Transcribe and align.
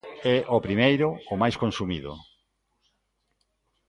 E 0.33 0.35
o 0.55 0.57
primeiro, 0.65 1.07
o 1.33 1.35
máis 1.41 1.55
consumido... 1.63 2.11